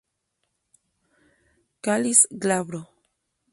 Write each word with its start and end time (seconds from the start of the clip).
Cáliz 1.85 2.19
glabro. 2.31 2.81